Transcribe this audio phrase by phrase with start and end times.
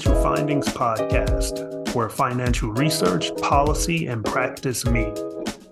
[0.00, 5.20] Financial Findings Podcast, where financial research, policy, and practice meet.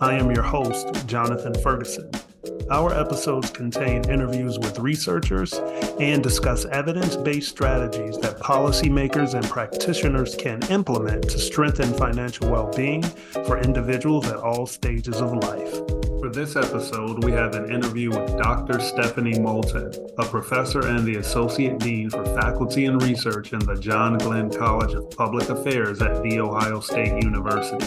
[0.03, 2.11] I am your host, Jonathan Ferguson.
[2.71, 5.54] Our episodes contain interviews with researchers
[5.99, 12.71] and discuss evidence based strategies that policymakers and practitioners can implement to strengthen financial well
[12.76, 13.03] being
[13.46, 15.98] for individuals at all stages of life.
[16.21, 18.81] For this episode, we have an interview with Dr.
[18.81, 24.18] Stephanie Moulton, a professor and the Associate Dean for Faculty and Research in the John
[24.18, 27.86] Glenn College of Public Affairs at The Ohio State University.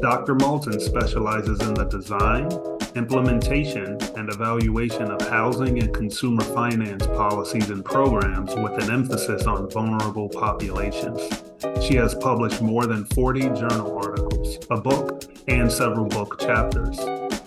[0.00, 0.36] Dr.
[0.36, 2.48] Moulton specializes in the design,
[2.94, 9.68] implementation, and evaluation of housing and consumer finance policies and programs with an emphasis on
[9.70, 11.20] vulnerable populations.
[11.84, 17.00] She has published more than 40 journal articles, a book, and several book chapters.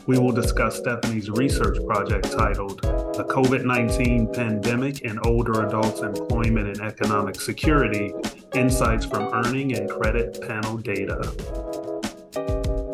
[0.08, 6.70] We will discuss Stephanie's research project titled The COVID 19 Pandemic and Older Adults Employment
[6.70, 8.12] and Economic Security
[8.56, 11.22] Insights from Earning and Credit Panel Data.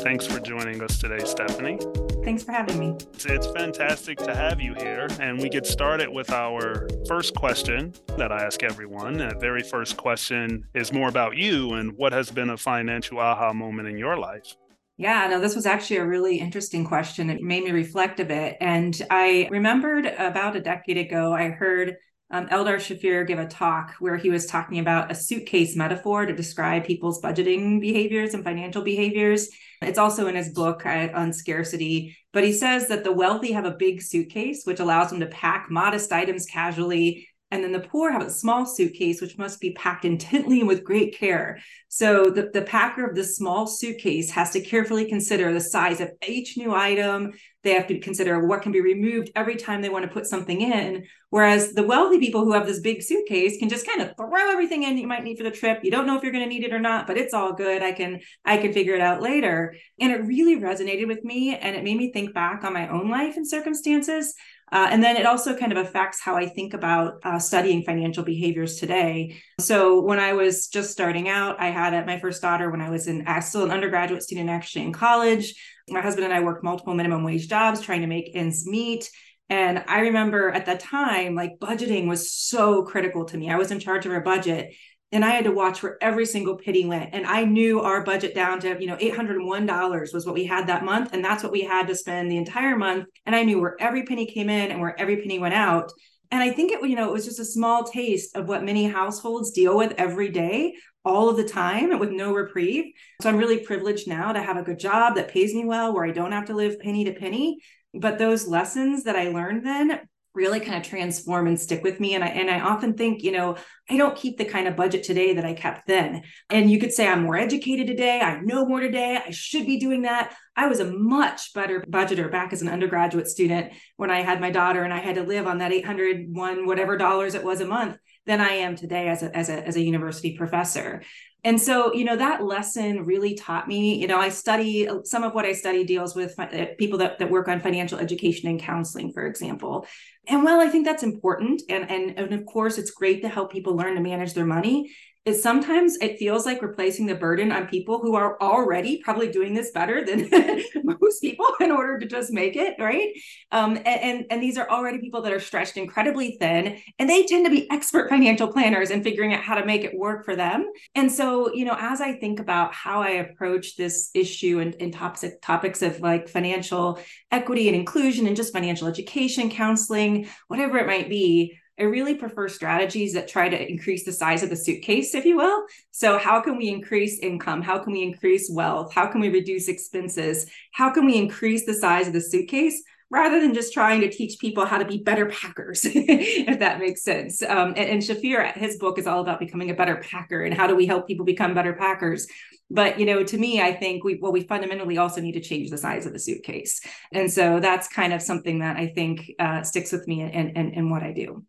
[0.02, 1.80] Thanks for joining us today, Stephanie.
[2.26, 2.90] Thanks for having me.
[3.14, 5.08] It's, it's, fantastic to have you here.
[5.22, 9.18] And we get started with our first question that I ask everyone.
[9.18, 13.54] That very first question is more about you and what has been a financial aha
[13.54, 14.58] moment in your life.
[15.00, 17.30] Yeah, no, this was actually a really interesting question.
[17.30, 18.58] It made me reflect a bit.
[18.60, 21.98] And I remembered about a decade ago, I heard
[22.32, 26.36] um, Eldar Shafir give a talk where he was talking about a suitcase metaphor to
[26.36, 29.50] describe people's budgeting behaviors and financial behaviors.
[29.84, 32.18] It's also in his book uh, on scarcity.
[32.34, 35.68] But he says that the wealthy have a big suitcase, which allows them to pack
[35.70, 40.04] modest items casually and then the poor have a small suitcase, which must be packed
[40.04, 41.60] intently and with great care.
[41.88, 46.12] So the, the packer of the small suitcase has to carefully consider the size of
[46.28, 47.32] each new item.
[47.64, 50.62] They have to consider what can be removed every time they want to put something
[50.62, 51.06] in.
[51.30, 54.84] Whereas the wealthy people who have this big suitcase can just kind of throw everything
[54.84, 55.80] in you might need for the trip.
[55.84, 57.82] You don't know if you're going to need it or not, but it's all good.
[57.82, 59.76] I can I can figure it out later.
[60.00, 63.10] And it really resonated with me and it made me think back on my own
[63.10, 64.34] life and circumstances
[64.72, 68.24] uh, and then it also kind of affects how I think about uh, studying financial
[68.24, 69.38] behaviors today.
[69.60, 73.08] So when I was just starting out, I had my first daughter when I was
[73.08, 75.56] in still an undergraduate student actually in college.
[75.90, 79.10] My husband and I worked multiple minimum wage jobs trying to make ends meet.
[79.50, 83.50] And I remember at that time, like budgeting was so critical to me.
[83.50, 84.74] I was in charge of our budget
[85.12, 87.12] and I had to watch where every single penny went.
[87.14, 90.84] And I knew our budget down to, you know, $801 was what we had that
[90.84, 91.14] month.
[91.14, 93.06] And that's what we had to spend the entire month.
[93.26, 95.92] And I knew where every penny came in and where every penny went out.
[96.30, 98.86] And I think it, you know, it was just a small taste of what many
[98.86, 100.76] households deal with every day,
[101.06, 102.92] all of the time with no reprieve.
[103.22, 106.04] So I'm really privileged now to have a good job that pays me well, where
[106.04, 107.60] I don't have to live penny to penny.
[107.94, 110.02] But those lessons that I learned then
[110.38, 112.14] really kind of transform and stick with me.
[112.14, 113.58] And I and I often think you know
[113.90, 116.24] I don't keep the kind of budget today that I kept then.
[116.50, 118.22] And you could say I'm more educated today.
[118.22, 119.20] I know more today.
[119.26, 120.34] I should be doing that.
[120.56, 124.52] I was a much better budgeter back as an undergraduate student when I had my
[124.52, 127.98] daughter and I had to live on that 801 whatever dollars it was a month
[128.26, 131.02] than I am today as a as a as a university professor
[131.48, 135.34] and so, you know, that lesson really taught me, you know, I study some of
[135.34, 139.14] what I study deals with uh, people that, that work on financial education and counseling,
[139.14, 139.88] for example.
[140.28, 143.50] And while I think that's important, and, and, and of course, it's great to help
[143.50, 144.92] people learn to manage their money,
[145.28, 149.30] is sometimes it feels like we're placing the burden on people who are already probably
[149.30, 150.30] doing this better than
[150.84, 153.14] most people in order to just make it right?
[153.52, 157.26] Um, and, and, and these are already people that are stretched incredibly thin and they
[157.26, 160.36] tend to be expert financial planners and figuring out how to make it work for
[160.36, 160.72] them.
[160.96, 164.94] And so you know as i think about how i approach this issue and, and
[164.94, 167.00] topics topics of like financial
[167.32, 172.48] equity and inclusion and just financial education counseling whatever it might be I really prefer
[172.50, 175.66] strategies that try to increase the size of the suitcase, if you will.
[175.92, 177.62] So, how can we increase income?
[177.62, 178.94] How can we increase wealth?
[178.94, 180.50] How can we reduce expenses?
[180.72, 182.82] How can we increase the size of the suitcase?
[183.10, 187.04] Rather than just trying to teach people how to be better packers, if that makes
[187.04, 187.42] sense.
[187.42, 190.68] Um, and, and Shafir, his book is all about becoming a better packer and how
[190.68, 192.28] do we help people become better packers
[192.70, 195.70] but you know to me i think we well we fundamentally also need to change
[195.70, 196.82] the size of the suitcase
[197.14, 200.74] and so that's kind of something that i think uh, sticks with me and in,
[200.74, 201.46] in what i do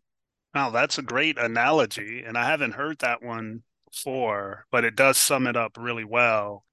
[0.53, 2.23] Wow, that's a great analogy.
[2.25, 6.65] And I haven't heard that one before, but it does sum it up really well.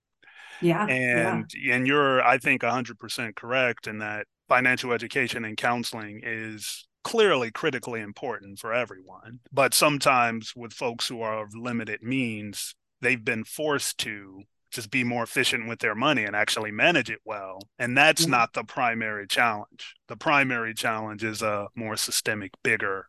[0.61, 0.87] Yeah.
[0.87, 1.75] And yeah.
[1.75, 8.01] and you're I think 100% correct in that financial education and counseling is clearly critically
[8.01, 9.41] important for everyone.
[9.53, 15.05] But sometimes with folks who are of limited means, they've been forced to just be
[15.05, 17.61] more efficient with their money and actually manage it well.
[17.79, 18.33] And that's mm-hmm.
[18.33, 19.95] not the primary challenge.
[20.09, 23.07] The primary challenge is a more systemic, bigger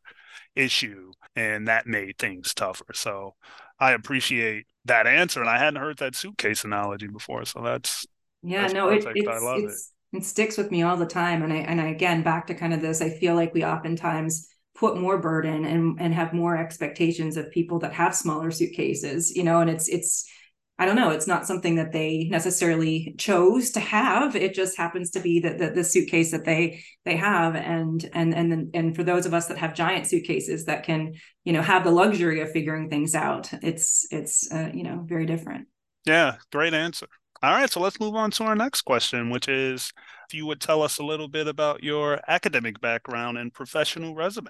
[0.57, 3.33] issue and that made things tougher so
[3.79, 5.39] I appreciate that answer.
[5.39, 7.45] And I hadn't heard that suitcase analogy before.
[7.45, 8.05] So that's
[8.43, 9.71] yeah, that's no, it, it's, I love it.
[10.13, 11.43] It sticks with me all the time.
[11.43, 14.47] And I and I again back to kind of this, I feel like we oftentimes
[14.75, 19.43] put more burden and and have more expectations of people that have smaller suitcases, you
[19.43, 20.29] know, and it's it's
[20.79, 24.35] I don't know, it's not something that they necessarily chose to have.
[24.35, 27.55] It just happens to be that the, the, suitcase that they they have.
[27.55, 31.13] And and and and for those of us that have giant suitcases that can,
[31.43, 35.25] you know, have the luxury of figuring things out, it's it's uh, you know, very
[35.25, 35.67] different.
[36.05, 37.07] Yeah, great answer.
[37.43, 39.91] All right, so let's move on to our next question, which is
[40.27, 44.49] if you would tell us a little bit about your academic background and professional resume.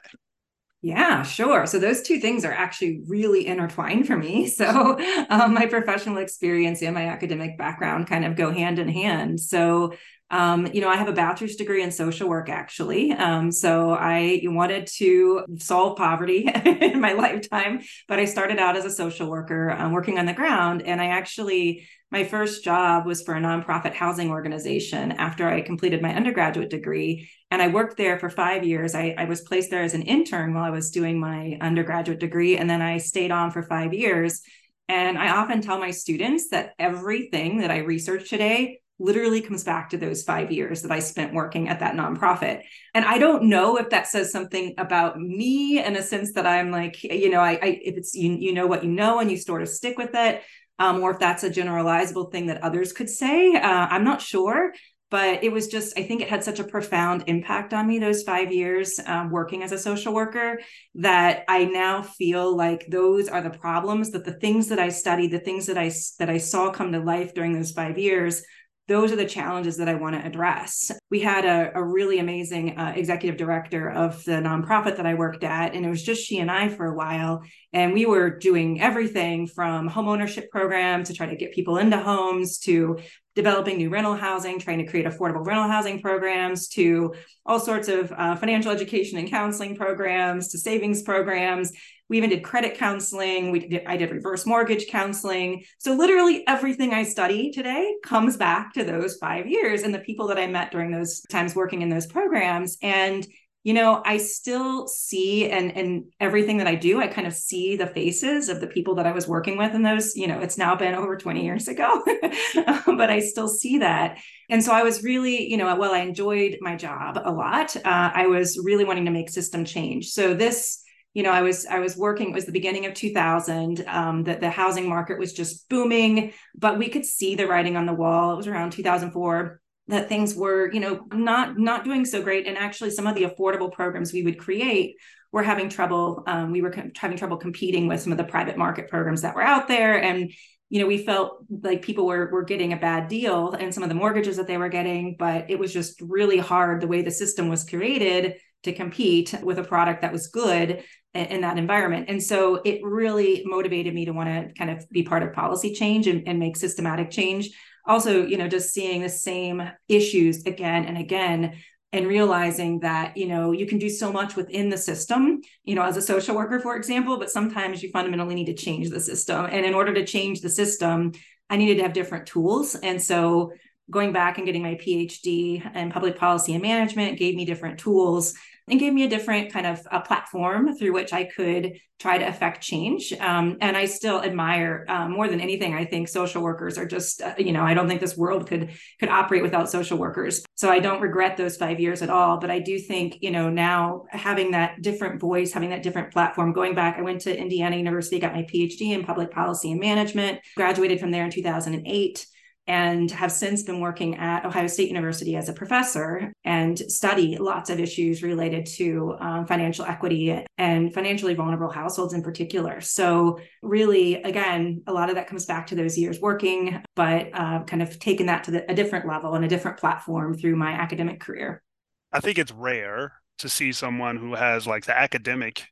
[0.82, 1.66] Yeah, sure.
[1.66, 4.48] So those two things are actually really intertwined for me.
[4.58, 4.98] So
[5.30, 9.40] um, my professional experience and my academic background kind of go hand in hand.
[9.40, 9.94] So
[10.30, 13.14] um, you know, I have a bachelor's degree in social work, actually.
[13.14, 18.84] Um, so I wanted to solve poverty in my lifetime, but I started out as
[18.84, 20.82] a social worker um, working on the ground.
[20.82, 26.02] And I actually, my first job was for a nonprofit housing organization after I completed
[26.02, 27.30] my undergraduate degree.
[27.50, 28.96] And I worked there for five years.
[28.96, 32.58] I, I was placed there as an intern while I was doing my undergraduate degree.
[32.58, 34.42] And then I stayed on for five years.
[34.90, 39.90] And I often tell my students that everything that I research today literally comes back
[39.90, 42.62] to those five years that I spent working at that nonprofit.
[42.94, 46.72] And I don't know if that says something about me in a sense that I'm
[46.72, 49.38] like, you know, I, I if it's you, you know what you know and you
[49.38, 50.42] sort of stick with it,
[50.80, 53.56] um, or if that's a generalizable thing that others could say.
[53.56, 54.74] Uh, I'm not sure.
[55.10, 58.24] But it was just, I think it had such a profound impact on me those
[58.24, 60.60] five years um, working as a social worker
[60.96, 65.32] that I now feel like those are the problems that the things that I studied,
[65.32, 68.44] the things that I that I saw come to life during those five years
[68.88, 70.92] those are the challenges that I want to address.
[71.10, 75.44] We had a, a really amazing uh, executive director of the nonprofit that I worked
[75.44, 77.42] at, and it was just she and I for a while.
[77.74, 81.98] And we were doing everything from home ownership programs to try to get people into
[81.98, 82.98] homes to
[83.36, 87.14] developing new rental housing, trying to create affordable rental housing programs, to
[87.46, 91.72] all sorts of uh, financial education and counseling programs, to savings programs.
[92.10, 93.52] We even did credit counseling.
[93.52, 95.64] We did, I did reverse mortgage counseling.
[95.78, 100.28] So literally everything I study today comes back to those five years and the people
[100.28, 102.78] that I met during those times working in those programs.
[102.82, 103.28] And
[103.68, 107.76] you know i still see and and everything that i do i kind of see
[107.76, 110.58] the faces of the people that i was working with in those you know it's
[110.58, 112.02] now been over 20 years ago
[112.86, 114.20] but i still see that
[114.50, 118.10] and so i was really you know well i enjoyed my job a lot uh,
[118.14, 120.82] i was really wanting to make system change so this
[121.18, 122.30] you know, I was I was working.
[122.30, 123.84] It was the beginning of 2000.
[123.88, 127.88] Um, that the housing market was just booming, but we could see the writing on
[127.88, 128.34] the wall.
[128.34, 132.46] It was around 2004 that things were, you know, not not doing so great.
[132.46, 134.98] And actually, some of the affordable programs we would create
[135.32, 136.24] were having trouble.
[136.28, 139.34] Um, we were co- having trouble competing with some of the private market programs that
[139.34, 140.32] were out there, and
[140.70, 143.90] you know, we felt like people were were getting a bad deal and some of
[143.90, 147.10] the mortgages that they were getting, but it was just really hard the way the
[147.10, 148.36] system was created
[148.68, 150.84] to compete with a product that was good
[151.14, 152.06] in that environment.
[152.10, 155.74] And so it really motivated me to want to kind of be part of policy
[155.74, 157.50] change and, and, make systematic change.
[157.86, 161.56] Also, you know, just seeing the same issues again and again
[161.94, 165.84] and realizing that, you know, you can do so much within the system, you know,
[165.84, 169.46] as a social worker, for example, but sometimes you fundamentally need to change the system.
[169.46, 171.14] And in order to change the system,
[171.50, 172.76] I needed to have different tools.
[172.76, 173.54] And so
[173.90, 178.34] going back and getting my PhD in public policy and management gave me different tools
[178.68, 182.28] and gave me a different kind of a platform through which I could try to
[182.28, 183.12] affect change.
[183.14, 185.74] Um, and I still admire uh, more than anything.
[185.74, 188.70] I think social workers are just, uh, you know, I don't think this world could
[189.00, 190.44] could operate without social workers.
[190.56, 192.38] So I don't regret those five years at all.
[192.38, 196.54] But I do think, you know, now having that different voice, having that different platform.
[196.54, 200.40] Going back, I went to Indiana University, got my PhD in public policy and management,
[200.56, 202.28] graduated from there in 2008
[202.68, 207.70] and have since been working at Ohio State University as a professor and study lots
[207.70, 212.82] of issues related to um, financial equity and financially vulnerable households in particular.
[212.82, 217.64] So, really, again, a lot of that comes back to those years working, but uh,
[217.64, 220.72] kind of taking that to the, a different level and a different platform through my
[220.72, 221.64] academic career.
[222.12, 225.64] I think it's rare to see someone who has like the academic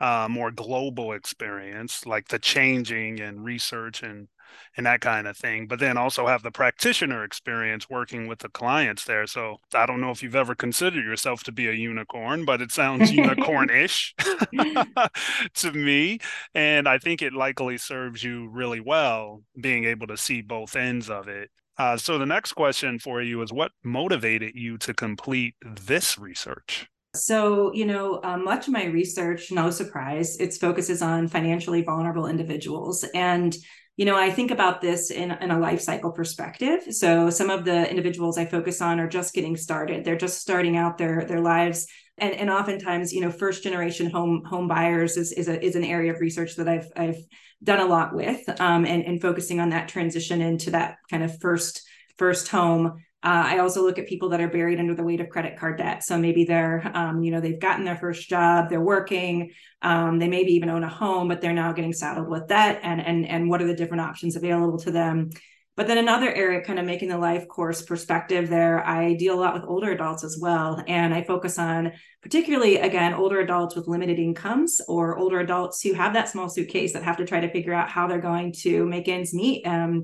[0.00, 4.28] uh, more global experience, like the changing and research and
[4.76, 8.48] and that kind of thing, but then also have the practitioner experience working with the
[8.48, 9.26] clients there.
[9.26, 12.72] So I don't know if you've ever considered yourself to be a unicorn, but it
[12.72, 14.14] sounds unicorn-ish
[15.54, 16.18] to me.
[16.54, 21.10] And I think it likely serves you really well being able to see both ends
[21.10, 21.50] of it.
[21.78, 26.88] Uh, so the next question for you is what motivated you to complete this research?
[27.14, 32.26] So, you know, uh, much of my research, no surprise, it focuses on financially vulnerable
[32.26, 33.04] individuals.
[33.14, 33.56] And,
[33.98, 36.84] you know, I think about this in, in a life cycle perspective.
[36.90, 40.04] So, some of the individuals I focus on are just getting started.
[40.04, 44.44] They're just starting out their their lives, and and oftentimes, you know, first generation home
[44.44, 47.18] home buyers is is, a, is an area of research that I've I've
[47.64, 51.36] done a lot with, um, and and focusing on that transition into that kind of
[51.40, 51.84] first
[52.18, 55.28] first home uh, I also look at people that are buried under the weight of
[55.28, 56.04] credit card debt.
[56.04, 59.50] So maybe they're, um, you know, they've gotten their first job, they're working,
[59.82, 62.78] um, they maybe even own a home, but they're now getting saddled with debt.
[62.82, 65.30] And and and what are the different options available to them?
[65.74, 69.40] But then another area, kind of making the life course perspective there, I deal a
[69.40, 70.82] lot with older adults as well.
[70.88, 75.92] And I focus on particularly, again, older adults with limited incomes or older adults who
[75.94, 78.84] have that small suitcase that have to try to figure out how they're going to
[78.86, 79.66] make ends meet.
[79.66, 80.02] Um,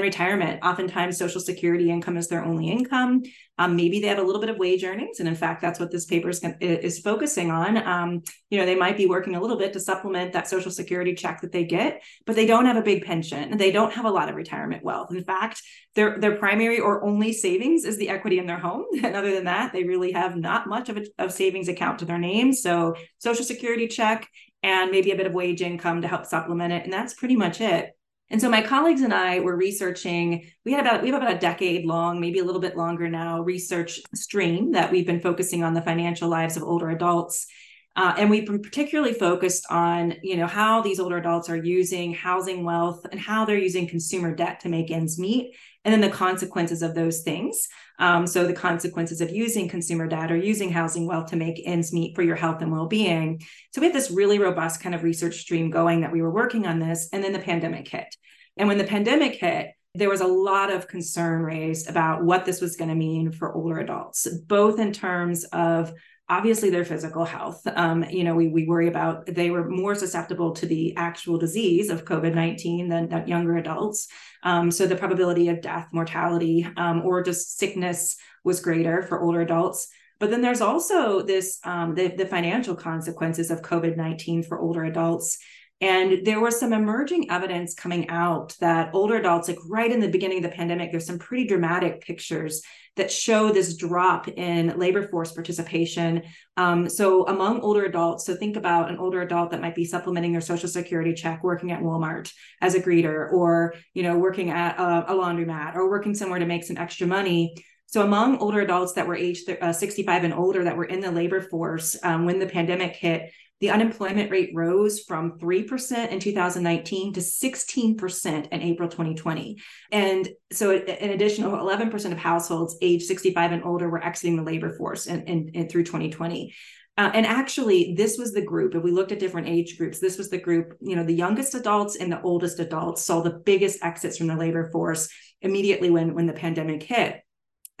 [0.00, 0.64] retirement.
[0.64, 3.22] Oftentimes, Social Security income is their only income.
[3.58, 5.90] Um, maybe they have a little bit of wage earnings, and in fact, that's what
[5.90, 7.76] this paper is, is focusing on.
[7.76, 11.14] Um, you know, they might be working a little bit to supplement that Social Security
[11.14, 13.58] check that they get, but they don't have a big pension.
[13.58, 15.12] They don't have a lot of retirement wealth.
[15.12, 15.60] In fact,
[15.94, 19.44] their their primary or only savings is the equity in their home, and other than
[19.44, 22.52] that, they really have not much of a of savings account to their name.
[22.52, 24.28] So, Social Security check
[24.62, 27.60] and maybe a bit of wage income to help supplement it, and that's pretty much
[27.60, 27.90] it.
[28.30, 31.38] And so my colleagues and I were researching, we had about we have about a
[31.38, 35.74] decade long, maybe a little bit longer now, research stream that we've been focusing on
[35.74, 37.46] the financial lives of older adults.
[37.94, 42.14] Uh, and we've been particularly focused on, you know, how these older adults are using
[42.14, 45.54] housing wealth and how they're using consumer debt to make ends meet,
[45.84, 47.68] and then the consequences of those things.
[48.02, 51.92] Um, so the consequences of using consumer debt or using housing wealth to make ends
[51.92, 53.40] meet for your health and well-being.
[53.70, 56.66] So we had this really robust kind of research stream going that we were working
[56.66, 58.12] on this, and then the pandemic hit.
[58.56, 62.60] And when the pandemic hit, there was a lot of concern raised about what this
[62.60, 65.92] was going to mean for older adults, both in terms of
[66.32, 67.60] obviously their physical health.
[67.66, 71.90] Um, you know, we, we worry about they were more susceptible to the actual disease
[71.90, 74.08] of COVID 19 than, than, younger adults.
[74.42, 79.42] Um, so the probability of death, mortality, um, or just sickness was greater for older
[79.42, 79.88] adults.
[80.18, 84.84] But then there's also this um, the, the financial consequences of COVID 19 for older
[84.84, 85.38] adults.
[85.82, 90.08] And there was some emerging evidence coming out that older adults, like right in the
[90.08, 92.62] beginning of the pandemic, there's some pretty dramatic pictures
[92.94, 96.22] that show this drop in labor force participation.
[96.56, 100.30] Um, so among older adults, so think about an older adult that might be supplementing
[100.30, 104.78] their social security check, working at Walmart as a greeter, or you know, working at
[104.78, 107.54] a, a laundromat, or working somewhere to make some extra money.
[107.86, 111.10] So among older adults that were aged uh, 65 and older that were in the
[111.10, 113.30] labor force um, when the pandemic hit,
[113.62, 119.56] the unemployment rate rose from 3% in 2019 to 16% in April 2020.
[119.92, 124.76] And so an additional 11% of households aged 65 and older were exiting the labor
[124.76, 126.52] force in through 2020.
[126.98, 128.74] Uh, and actually, this was the group.
[128.74, 130.76] If we looked at different age groups, this was the group.
[130.80, 134.36] You know, the youngest adults and the oldest adults saw the biggest exits from the
[134.36, 135.08] labor force
[135.40, 137.22] immediately when when the pandemic hit.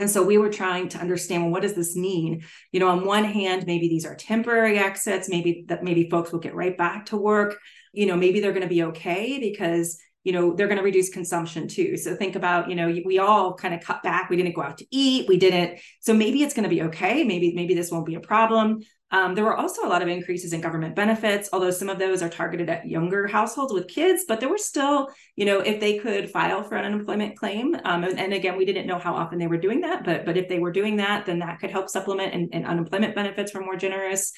[0.02, 2.44] And so we were trying to understand, well, what does this mean?
[2.72, 6.40] You know, on one hand, maybe these are temporary exits, maybe that maybe folks will
[6.40, 7.56] get right back to work.
[7.92, 11.08] You know, maybe they're going to be okay because you know they're going to reduce
[11.08, 11.96] consumption too.
[11.96, 14.28] So think about you know we all kind of cut back.
[14.28, 15.28] We didn't go out to eat.
[15.28, 17.22] We didn't so maybe it's going to be okay.
[17.22, 18.80] Maybe maybe this won't be a problem
[19.12, 22.22] um, there were also a lot of increases in government benefits, although some of those
[22.22, 25.98] are targeted at younger households with kids, but there were still, you know, if they
[25.98, 29.38] could file for an unemployment claim, um, and, and, again, we didn't know how often
[29.38, 31.88] they were doing that, but but if they were doing that, then that could help
[31.88, 34.32] supplement and, and unemployment benefits were more generous.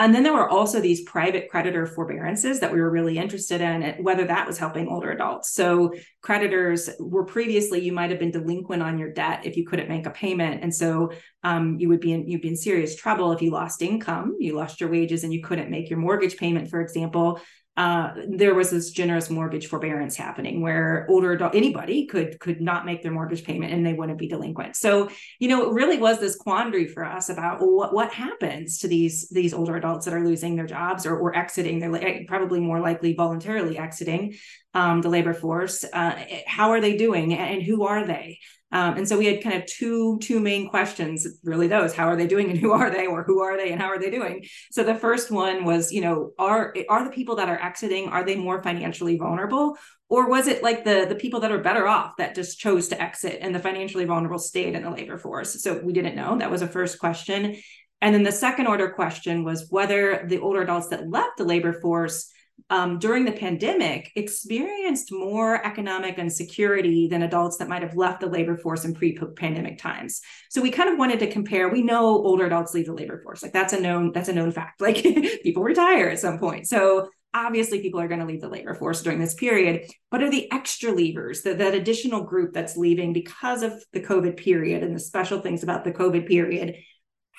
[0.00, 4.02] And then there were also these private creditor forbearances that we were really interested in,
[4.02, 5.52] whether that was helping older adults.
[5.52, 5.92] So
[6.22, 10.06] creditors were previously you might have been delinquent on your debt if you couldn't make
[10.06, 11.12] a payment, and so
[11.44, 14.56] um, you would be in you'd be in serious trouble if you lost income, you
[14.56, 17.38] lost your wages, and you couldn't make your mortgage payment, for example
[17.80, 22.84] uh, there was this generous mortgage forbearance happening where older adult anybody could could not
[22.84, 24.76] make their mortgage payment and they wouldn't be delinquent.
[24.76, 25.08] So
[25.38, 29.30] you know it really was this quandary for us about what what happens to these
[29.30, 31.78] these older adults that are losing their jobs or, or exiting.
[31.78, 34.34] They're eh, probably more likely voluntarily exiting
[34.74, 35.82] um, the labor force.
[35.90, 38.40] Uh, how are they doing and who are they?
[38.72, 42.16] Um, and so we had kind of two two main questions, really those: how are
[42.16, 44.44] they doing, and who are they, or who are they, and how are they doing?
[44.70, 48.24] So the first one was, you know, are are the people that are exiting are
[48.24, 49.76] they more financially vulnerable,
[50.08, 53.02] or was it like the the people that are better off that just chose to
[53.02, 55.62] exit, and the financially vulnerable stayed in the labor force?
[55.62, 56.38] So we didn't know.
[56.38, 57.56] That was a first question,
[58.00, 61.72] and then the second order question was whether the older adults that left the labor
[61.72, 62.30] force
[62.70, 68.26] um, during the pandemic experienced more economic insecurity than adults that might have left the
[68.26, 70.20] labor force in pre-pandemic times.
[70.48, 71.68] So we kind of wanted to compare.
[71.68, 74.52] We know older adults leave the labor force, like that's a known that's a known
[74.52, 74.80] fact.
[74.90, 75.02] Like
[75.42, 76.66] people retire at some point.
[76.66, 80.30] So obviously people are going to leave the labor force during this period what are
[80.30, 84.94] the extra leavers that, that additional group that's leaving because of the covid period and
[84.94, 86.74] the special things about the covid period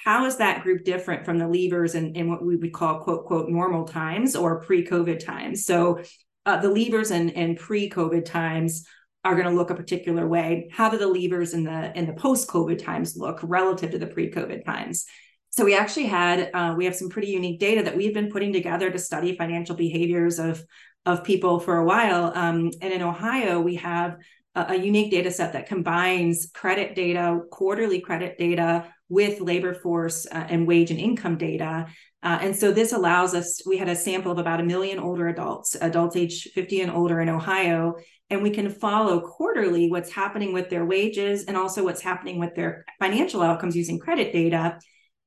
[0.04, 3.26] how is that group different from the leavers in, in what we would call quote
[3.26, 5.66] quote normal times or pre-covid times?
[5.66, 6.02] So
[6.46, 8.86] uh, the leavers in, in pre-covid times
[9.24, 10.70] are going to look a particular way.
[10.72, 14.66] How do the leavers in the in the post-covid times look relative to the pre-covid
[14.66, 15.06] times?
[15.52, 18.54] So we actually had uh, we have some pretty unique data that we've been putting
[18.54, 20.64] together to study financial behaviors of
[21.06, 22.32] of people for a while.
[22.36, 24.18] Um, and in ohio we have
[24.56, 30.26] a, a unique data set that combines credit data quarterly credit data with labor force
[30.32, 31.86] uh, and wage and income data.
[32.24, 35.28] Uh, and so this allows us, we had a sample of about a million older
[35.28, 37.96] adults, adults age 50 and older in Ohio,
[38.30, 42.56] and we can follow quarterly what's happening with their wages and also what's happening with
[42.56, 44.80] their financial outcomes using credit data.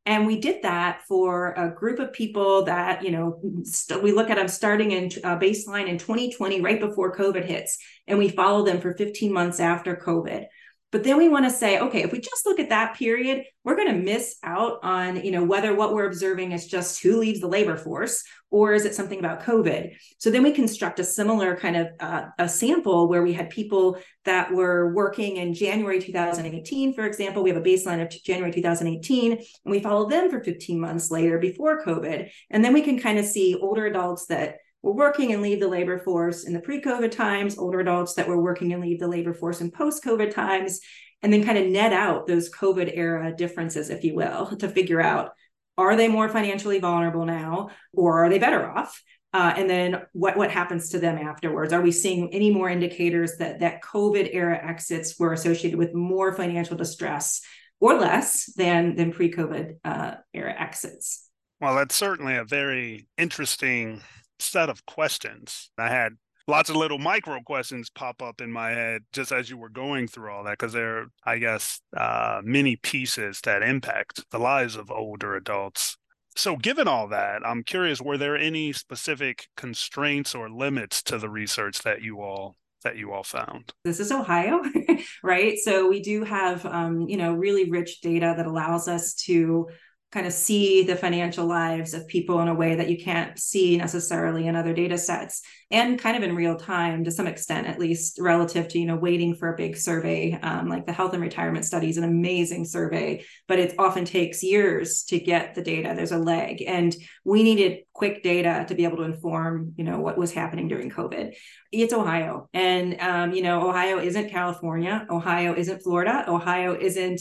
[0.06, 4.30] And we did that for a group of people that, you know, st- we look
[4.30, 7.76] at them starting in uh, baseline in 2020, right before COVID hits,
[8.06, 10.46] and we follow them for 15 months after COVID.
[10.94, 13.74] But then we want to say, okay, if we just look at that period, we're
[13.74, 17.40] going to miss out on, you know, whether what we're observing is just who leaves
[17.40, 18.22] the labor force
[18.52, 19.96] or is it something about COVID?
[20.18, 23.98] So then we construct a similar kind of uh, a sample where we had people
[24.24, 27.42] that were working in January 2018, for example.
[27.42, 31.40] We have a baseline of January 2018, and we follow them for 15 months later
[31.40, 32.30] before COVID.
[32.50, 35.66] And then we can kind of see older adults that were working and leave the
[35.66, 39.32] labor force in the pre-COVID times, older adults that were working and leave the labor
[39.32, 40.80] force in post-COVID times,
[41.22, 45.00] and then kind of net out those COVID era differences, if you will, to figure
[45.00, 45.30] out
[45.78, 49.02] are they more financially vulnerable now or are they better off?
[49.32, 51.72] Uh, and then what what happens to them afterwards?
[51.72, 56.34] Are we seeing any more indicators that that COVID era exits were associated with more
[56.34, 57.40] financial distress
[57.80, 61.28] or less than than pre COVID uh, era exits?
[61.60, 64.02] Well, that's certainly a very interesting
[64.38, 65.70] set of questions.
[65.78, 66.14] I had
[66.47, 70.06] lots of little micro questions pop up in my head just as you were going
[70.06, 74.76] through all that because there are i guess uh, many pieces that impact the lives
[74.76, 75.97] of older adults.
[76.36, 81.30] So given all that i'm curious were there any specific constraints or limits to the
[81.30, 83.73] research that you all that you all found?
[83.84, 84.62] This is ohio
[85.23, 85.56] right?
[85.58, 89.68] So we do have um, you know really rich data that allows us to
[90.14, 93.76] kind of see the financial lives of people in a way that you can't see
[93.76, 97.80] necessarily in other data sets and kind of in real time to some extent at
[97.80, 100.38] least relative to you know waiting for a big survey.
[100.40, 104.40] Um, like the health and retirement study is an amazing survey but it often takes
[104.40, 105.94] years to get the data.
[105.96, 109.98] There's a lag and we needed quick data to be able to inform you know
[109.98, 111.34] what was happening during covid.
[111.72, 117.20] It's ohio and um, you know ohio isn't california ohio isn't florida ohio isn't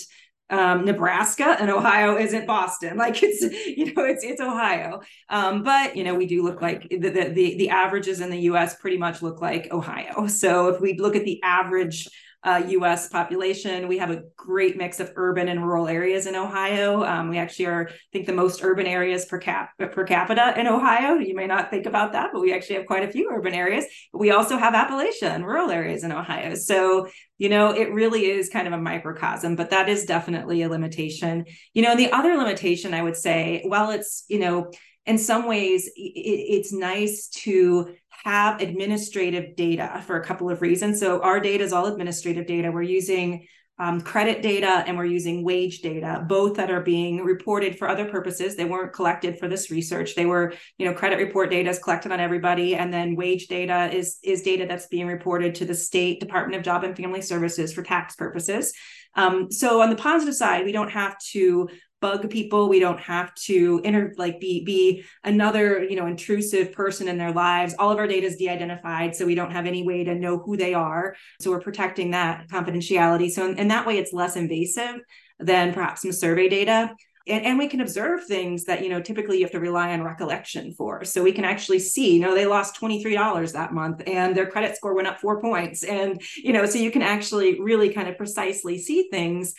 [0.54, 2.98] um, Nebraska and Ohio isn't Boston.
[3.04, 5.02] Like it's, you know, it's it's Ohio.
[5.28, 8.76] Um, but you know, we do look like the, the the averages in the U.S.
[8.76, 10.28] pretty much look like Ohio.
[10.28, 12.08] So if we look at the average
[12.43, 13.08] uh, U.S.
[13.08, 13.88] population.
[13.88, 17.03] We have a great mix of urban and rural areas in Ohio.
[17.03, 20.67] Um, we actually are, I think, the most urban areas per cap per capita in
[20.67, 21.15] Ohio.
[21.15, 23.86] You may not think about that, but we actually have quite a few urban areas.
[24.13, 26.56] We also have Appalachia and rural areas in Ohio.
[26.56, 30.69] So you know, it really is kind of a microcosm, but that is definitely a
[30.69, 31.45] limitation.
[31.73, 34.71] You know, and the other limitation I would say, while it's you know
[35.06, 37.93] in some ways it, it's nice to
[38.24, 41.00] have administrative data for a couple of reasons.
[41.00, 42.72] So our data is all administrative data.
[42.72, 43.48] We're using
[43.80, 48.06] um, credit data and we're using wage data, both that are being reported for other
[48.06, 48.56] purposes.
[48.56, 50.16] They weren't collected for this research.
[50.16, 53.90] They were, you know, credit report data is collected on everybody, and then wage data
[53.92, 57.74] is is data that's being reported to the state Department of Job and Family Services
[57.74, 58.74] for tax purposes.
[59.16, 61.68] Um, so on the positive side, we don't have to
[62.04, 62.68] bug people.
[62.68, 67.32] We don't have to inter like be be another you know intrusive person in their
[67.32, 67.76] lives.
[67.80, 70.58] All of our data is de-identified so we don't have any way to know who
[70.58, 71.16] they are.
[71.39, 73.32] So we're protecting that confidentiality.
[73.32, 75.00] So in, in that way it's less invasive
[75.39, 76.94] than perhaps some survey data.
[77.26, 80.04] And, and we can observe things that you know typically you have to rely on
[80.04, 81.06] recollection for.
[81.06, 84.76] So we can actually see you know they lost $23 that month and their credit
[84.76, 85.86] score went up four points.
[85.86, 89.54] And you know so you can actually really kind of precisely see things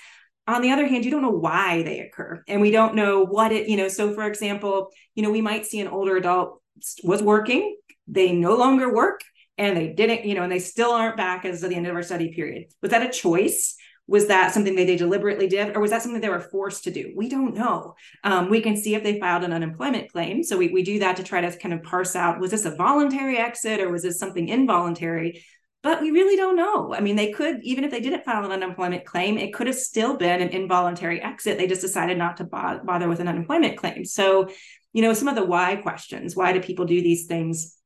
[0.47, 3.53] on the other hand you don't know why they occur and we don't know what
[3.53, 6.61] it you know so for example you know we might see an older adult
[7.03, 7.77] was working
[8.07, 9.21] they no longer work
[9.59, 11.95] and they didn't you know and they still aren't back as of the end of
[11.95, 12.67] our study period.
[12.83, 13.77] Was that a choice?
[14.07, 16.91] Was that something that they deliberately did or was that something they were forced to
[16.91, 17.15] do?
[17.17, 17.95] We don't know.
[18.23, 21.17] Um, we can see if they filed an unemployment claim so we, we do that
[21.17, 24.19] to try to kind of parse out was this a voluntary exit or was this
[24.19, 25.45] something involuntary
[25.85, 26.95] but we really don't know.
[26.95, 29.77] I mean, they could, even if they didn't file an unemployment claim, it could have
[29.77, 31.59] still been an involuntary exit.
[31.59, 34.07] They just decided not to bother with an unemployment claim.
[34.07, 34.49] So,
[34.95, 37.77] you know, some of the why questions why do people do these things?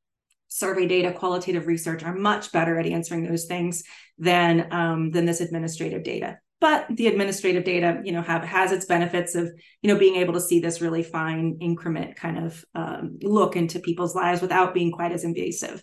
[0.47, 3.83] Survey data, qualitative research are much better at answering those things
[4.17, 6.39] than um, than this administrative data.
[6.61, 9.51] But the administrative data, you know, have has its benefits of,
[9.83, 13.81] you know, being able to see this really fine increment kind of um, look into
[13.81, 15.83] people's lives without being quite as invasive.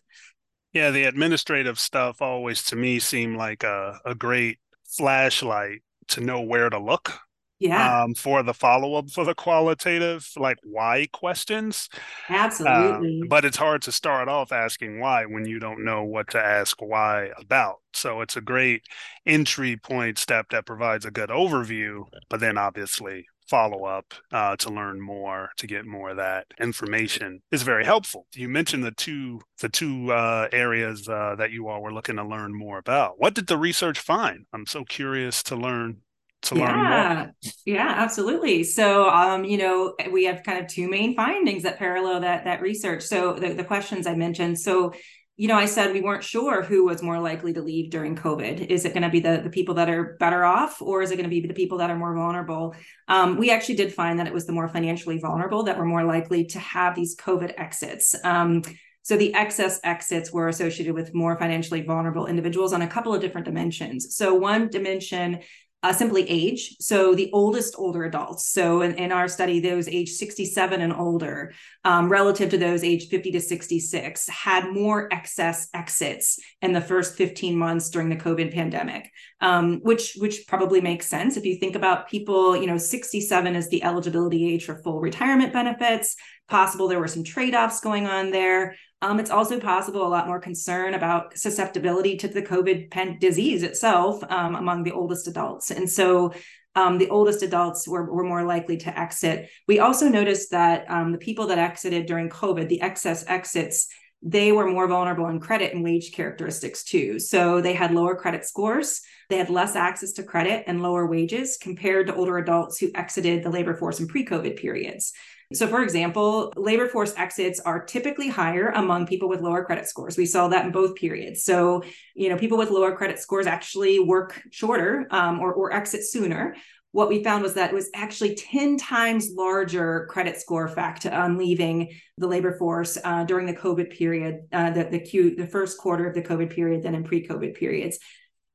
[0.75, 6.41] Yeah, the administrative stuff always to me seemed like a, a great flashlight to know
[6.41, 7.13] where to look.
[7.59, 8.03] Yeah.
[8.03, 11.87] Um, for the follow up for the qualitative, like why questions.
[12.27, 13.21] Absolutely.
[13.21, 16.43] Um, but it's hard to start off asking why when you don't know what to
[16.43, 17.77] ask why about.
[17.93, 18.83] So it's a great
[19.25, 24.69] entry point step that provides a good overview, but then obviously follow up uh, to
[24.69, 28.27] learn more to get more of that information is very helpful.
[28.33, 32.23] You mentioned the two the two uh, areas uh, that you all were looking to
[32.23, 33.15] learn more about.
[33.17, 34.45] What did the research find?
[34.53, 35.97] I'm so curious to learn
[36.43, 37.35] to yeah, learn more.
[37.65, 37.93] Yeah.
[37.97, 38.63] Absolutely.
[38.63, 42.61] So um you know we have kind of two main findings that parallel that that
[42.61, 43.03] research.
[43.03, 44.59] So the, the questions i mentioned.
[44.59, 44.93] So
[45.37, 48.67] you know, I said we weren't sure who was more likely to leave during COVID.
[48.67, 51.17] Is it going to be the, the people that are better off, or is it
[51.17, 52.73] going to be the people that are more vulnerable?
[53.09, 56.05] Um, we actually did find that it was the more financially vulnerable that were more
[56.05, 58.15] likely to have these COVID exits.
[58.23, 58.61] Um,
[59.01, 63.21] so the excess exits were associated with more financially vulnerable individuals on a couple of
[63.21, 64.15] different dimensions.
[64.15, 65.41] So one dimension
[65.85, 66.77] uh, simply age.
[66.79, 68.49] So the oldest older adults.
[68.49, 73.07] So in, in our study, those age 67 and older, um, relative to those age
[73.07, 78.51] 50 to 66, had more excess exits in the first 15 months during the COVID
[78.51, 82.57] pandemic, um, which which probably makes sense if you think about people.
[82.57, 86.15] You know, 67 is the eligibility age for full retirement benefits.
[86.49, 88.75] Possible there were some trade offs going on there.
[89.01, 93.61] Um, it's also possible a lot more concern about susceptibility to the COVID pen- disease
[93.61, 95.69] itself um, among the oldest adults.
[95.69, 96.33] And so
[96.73, 99.49] um, the oldest adults were, were more likely to exit.
[99.67, 103.87] We also noticed that um, the people that exited during COVID, the excess exits,
[104.27, 107.19] they were more vulnerable in credit and wage characteristics too.
[107.19, 111.57] So they had lower credit scores, they had less access to credit and lower wages
[111.61, 115.13] compared to older adults who exited the labor force in pre COVID periods.
[115.53, 120.17] So, for example, labor force exits are typically higher among people with lower credit scores.
[120.17, 121.43] We saw that in both periods.
[121.43, 121.83] So,
[122.15, 126.55] you know, people with lower credit scores actually work shorter um, or, or exit sooner.
[126.95, 131.37] What we found was that it was actually 10 times larger credit score effect on
[131.37, 135.77] leaving the labor force uh, during the COVID period, uh, the, the, Q, the first
[135.77, 137.99] quarter of the COVID period than in pre COVID periods.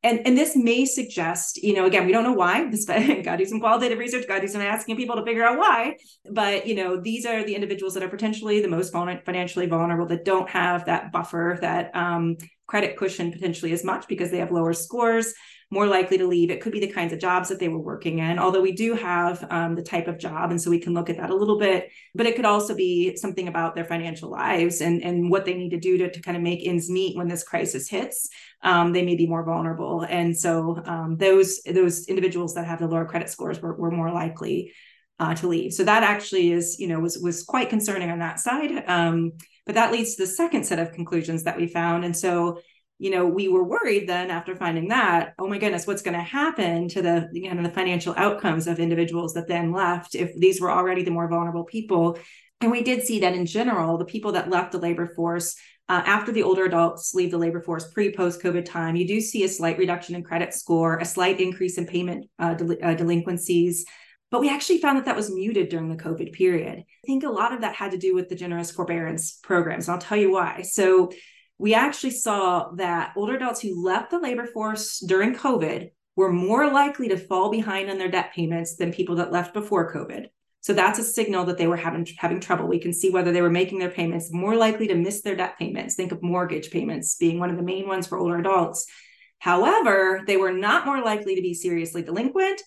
[0.03, 3.37] And and this may suggest you know again we don't know why this got to
[3.37, 5.97] do some qualitative research got to do some asking people to figure out why
[6.33, 10.25] but you know these are the individuals that are potentially the most financially vulnerable that
[10.25, 14.73] don't have that buffer that um, credit cushion potentially as much because they have lower
[14.73, 15.35] scores
[15.73, 16.51] more likely to leave.
[16.51, 18.95] It could be the kinds of jobs that they were working in, although we do
[18.95, 20.51] have um, the type of job.
[20.51, 21.91] And so we can look at that a little bit.
[22.15, 25.71] But it could also be something about their financial lives and, and what they need
[25.71, 28.29] to do to, to kind of make ends meet when this crisis hits.
[28.63, 30.03] Um, they may be more vulnerable.
[30.03, 34.11] And so um, those, those individuals that have the lower credit scores were, were more
[34.11, 34.73] likely
[35.21, 35.73] uh, to leave.
[35.73, 38.83] So that actually is, you know, was was quite concerning on that side.
[38.89, 39.33] Um,
[39.67, 42.05] but that leads to the second set of conclusions that we found.
[42.05, 42.61] And so
[43.01, 46.23] you know, we were worried then after finding that, oh my goodness, what's going to
[46.23, 50.61] happen to the you know the financial outcomes of individuals that then left if these
[50.61, 52.19] were already the more vulnerable people.
[52.61, 55.57] And we did see that in general, the people that left the labor force
[55.89, 59.19] uh, after the older adults leave the labor force pre post COVID time, you do
[59.19, 62.95] see a slight reduction in credit score, a slight increase in payment uh, del- uh,
[62.95, 63.87] delinquencies.
[64.31, 66.79] But we actually found that that was muted during the COVID period.
[66.79, 69.89] I think a lot of that had to do with the generous forbearance programs.
[69.89, 70.63] And I'll tell you why.
[70.63, 71.11] So
[71.61, 76.73] we actually saw that older adults who left the labor force during COVID were more
[76.73, 80.29] likely to fall behind on their debt payments than people that left before COVID.
[80.63, 82.67] So that's a signal that they were having having trouble.
[82.67, 85.59] We can see whether they were making their payments, more likely to miss their debt
[85.59, 85.97] payments.
[85.97, 88.87] Think of mortgage payments being one of the main ones for older adults.
[89.39, 92.63] However, they were not more likely to be seriously delinquent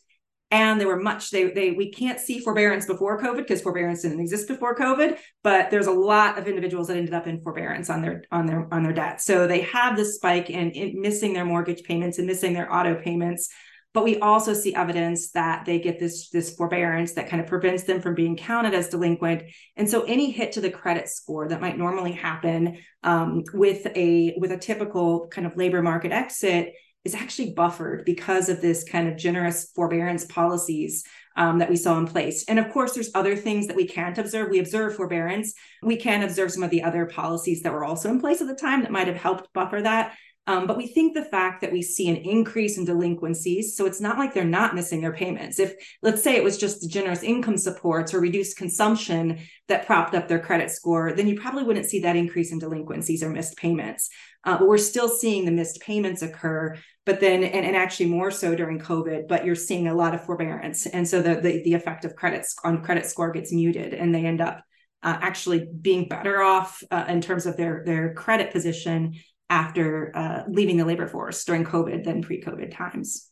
[0.53, 4.19] and they were much they they we can't see forbearance before covid because forbearance didn't
[4.19, 8.01] exist before covid but there's a lot of individuals that ended up in forbearance on
[8.01, 11.45] their on their on their debt so they have this spike in, in missing their
[11.45, 13.49] mortgage payments and missing their auto payments.
[13.93, 17.83] But we also see evidence that they get this this forbearance that kind of prevents
[17.83, 19.43] them from being counted as delinquent.
[19.75, 24.35] And so any hit to the credit score that might normally happen um, with a
[24.37, 26.73] with a typical kind of labor market exit
[27.05, 31.03] is actually buffered because of this kind of generous forbearance policies
[31.35, 32.45] um, that we saw in place.
[32.47, 34.49] And of course, there's other things that we can't observe.
[34.49, 35.53] We observe forbearance.
[35.81, 38.55] We can observe some of the other policies that were also in place at the
[38.55, 40.15] time that might have helped buffer that.
[40.45, 44.01] Um, but we think the fact that we see an increase in delinquencies, so it's
[44.01, 45.57] not like they're not missing their payments.
[45.57, 50.27] If, let's say, it was just generous income supports or reduced consumption that propped up
[50.27, 54.09] their credit score, then you probably wouldn't see that increase in delinquencies or missed payments.
[54.43, 56.75] Uh, but we're still seeing the missed payments occur,
[57.05, 60.25] but then, and, and actually more so during COVID, but you're seeing a lot of
[60.25, 60.85] forbearance.
[60.85, 64.25] And so the, the, the effect of credits on credit score gets muted and they
[64.25, 64.61] end up
[65.03, 69.13] uh, actually being better off uh, in terms of their, their credit position
[69.53, 73.29] after uh, leaving the labor force during COVID than pre COVID times.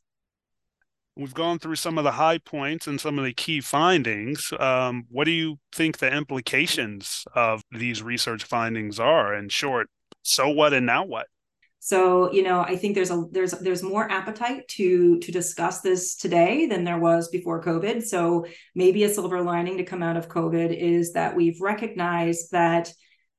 [1.18, 4.54] We've gone through some of the high points and some of the key findings.
[4.60, 9.34] Um, what do you think the implications of these research findings are?
[9.34, 9.90] In short,
[10.22, 11.26] so what and now what?
[11.80, 16.16] So, you know, I think there's a there's there's more appetite to to discuss this
[16.16, 18.04] today than there was before COVID.
[18.04, 22.94] So maybe a silver lining to come out of COVID is that we've recognized that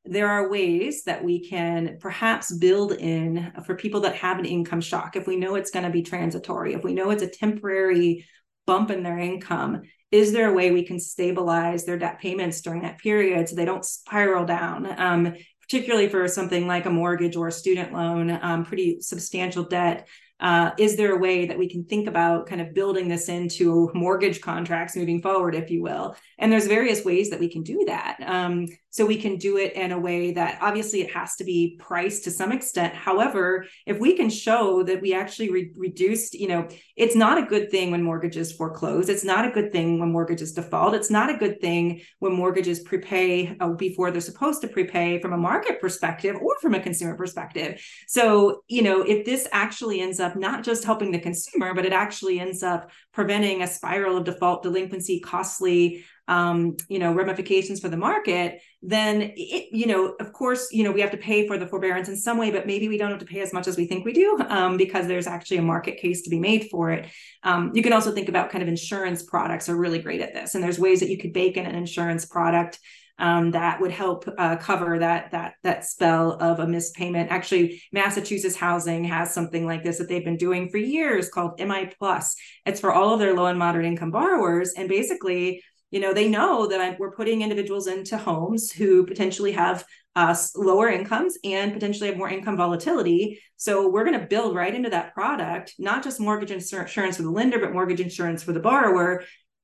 [0.05, 4.81] there are ways that we can perhaps build in for people that have an income
[4.81, 5.15] shock.
[5.15, 8.27] If we know it's going to be transitory, if we know it's a temporary
[8.67, 12.83] bump in their income, is there a way we can stabilize their debt payments during
[12.83, 14.87] that period so they don't spiral down?
[15.01, 20.07] Um, particularly for something like a mortgage or a student loan, um, pretty substantial debt.
[20.39, 23.91] Uh, is there a way that we can think about kind of building this into
[23.95, 26.17] mortgage contracts moving forward, if you will?
[26.37, 28.17] And there's various ways that we can do that.
[28.27, 31.77] Um, so we can do it in a way that obviously it has to be
[31.81, 32.95] priced to some extent.
[32.95, 37.47] However, if we can show that we actually re- reduced, you know, it's not a
[37.47, 39.09] good thing when mortgages foreclose.
[39.09, 40.95] It's not a good thing when mortgages default.
[40.95, 45.33] It's not a good thing when mortgages prepay uh, before they're supposed to prepay from
[45.33, 47.83] a market perspective or from a consumer perspective.
[48.07, 51.95] So, you know, if this actually ends up not just helping the consumer, but it
[51.95, 57.89] actually ends up preventing a spiral of default, delinquency, costly um, you know ramifications for
[57.89, 61.59] the market then it, you know of course you know we have to pay for
[61.59, 63.77] the forbearance in some way but maybe we don't have to pay as much as
[63.77, 66.91] we think we do um, because there's actually a market case to be made for
[66.91, 67.09] it
[67.43, 70.55] um, you can also think about kind of insurance products are really great at this
[70.55, 72.79] and there's ways that you could bake in an insurance product
[73.19, 77.31] um, that would help uh, cover that that that spell of a missed payment.
[77.31, 81.93] Actually, Massachusetts Housing has something like this that they've been doing for years called MI
[81.99, 82.35] Plus.
[82.67, 86.29] It's for all of their low and moderate income borrowers, and basically you know they
[86.29, 92.09] know that we're putting individuals into homes who potentially have uh, lower incomes and potentially
[92.09, 93.41] have more income volatility.
[93.57, 97.31] So we're going to build right into that product not just mortgage insurance for the
[97.31, 99.23] lender but mortgage insurance for the borrower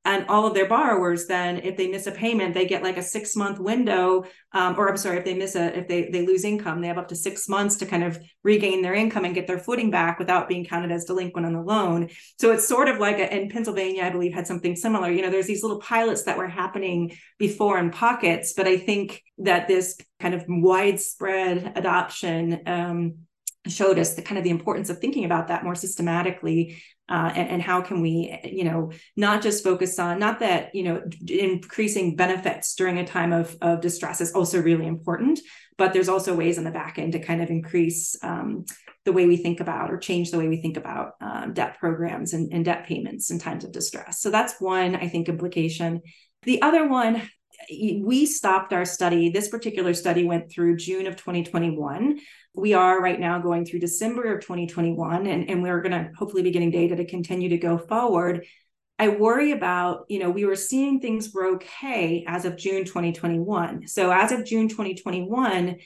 [0.09, 3.03] and all of their borrowers then if they miss a payment they get like a
[3.03, 6.45] six month window um, or i'm sorry if they miss a if they they lose
[6.45, 9.47] income they have up to six months to kind of regain their income and get
[9.47, 12.09] their footing back without being counted as delinquent on the loan.
[12.39, 15.11] So it's sort of like a, in pennsylvania i believe had something similar.
[15.11, 19.23] You know there's these little pilots that were happening before in pockets but i think
[19.39, 23.15] that this kind of widespread adoption um,
[23.67, 27.49] showed us the kind of the importance of thinking about that more systematically uh, and,
[27.49, 32.17] and, how can we you know not just focus on not that you know increasing
[32.17, 35.41] benefits during a time of, of distress is also really important
[35.79, 38.65] but there's also ways on the back end to kind of increase um,
[39.05, 42.35] the way we think about or change the way we think about um, debt programs
[42.35, 44.21] and, and debt payments in times of distress.
[44.21, 46.03] So that's one i think implication.
[46.43, 47.23] The other one
[47.71, 49.31] we stopped our study.
[49.31, 52.21] This particular study went through June of 2021.
[52.55, 56.43] We are right now going through December of 2021, and, and we're going to hopefully
[56.43, 58.47] be getting data to continue to go forward.
[58.99, 63.87] I worry about, you know, we were seeing things were okay as of June 2021.
[63.87, 65.77] So as of June 2021,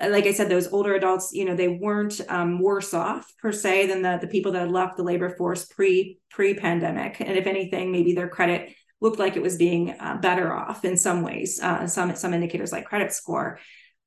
[0.00, 3.50] uh, like I said, those older adults, you know, they weren't um, worse off per
[3.50, 7.20] se than the, the people that had left the labor force pre pre pandemic.
[7.20, 10.96] And if anything, maybe their credit looked like it was being uh, better off in
[10.96, 13.58] some ways, uh, some some indicators like credit score.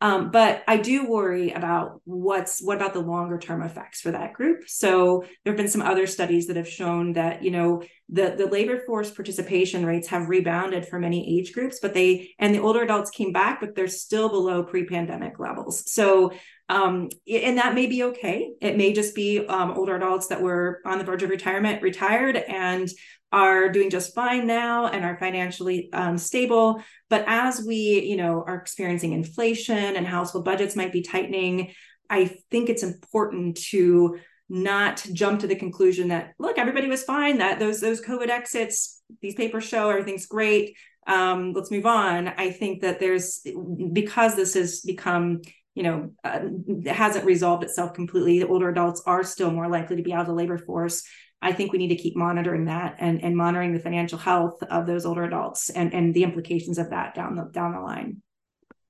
[0.04, 4.34] Um, but I do worry about what's what about the longer term effects for that
[4.34, 4.68] group.
[4.68, 8.48] So there have been some other studies that have shown that you know the the
[8.48, 12.82] labor force participation rates have rebounded for many age groups, but they and the older
[12.82, 15.90] adults came back, but they're still below pre pandemic levels.
[15.90, 16.34] So
[16.68, 18.52] um, and that may be okay.
[18.60, 22.36] It may just be um, older adults that were on the verge of retirement, retired,
[22.36, 22.90] and
[23.34, 26.82] are doing just fine now and are financially um, stable.
[27.10, 31.74] But as we, you know, are experiencing inflation and household budgets might be tightening,
[32.12, 34.20] I think it's important to
[34.50, 37.40] not jump to the conclusion that look, everybody was fine.
[37.40, 40.78] That those those COVID exits, these papers show everything's great.
[41.08, 42.28] Um, let's move on.
[42.28, 43.44] I think that there's
[43.92, 45.42] because this has become
[45.74, 46.42] you know uh,
[46.86, 50.28] hasn't resolved itself completely the older adults are still more likely to be out of
[50.28, 51.04] the labor force
[51.44, 54.88] i think we need to keep monitoring that and, and monitoring the financial health of
[54.88, 58.22] those older adults and, and the implications of that down the down the line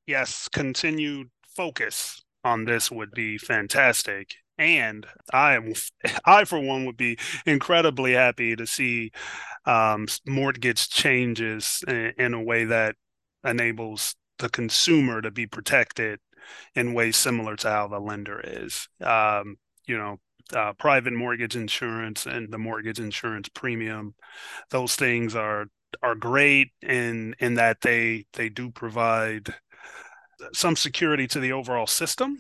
[0.07, 5.59] yes continued focus on this would be fantastic and I
[6.25, 9.11] I for one would be incredibly happy to see
[9.65, 12.95] um, mortgage changes in, in, a way that
[13.43, 16.19] enables the consumer to be protected
[16.75, 18.87] in ways similar to how the lender is.
[19.01, 20.19] Um, you know,
[20.53, 24.15] uh, private mortgage insurance and the mortgage insurance premium,
[24.69, 25.67] those things are
[26.01, 29.53] are great in in that they they do provide
[30.53, 32.39] some security to the overall system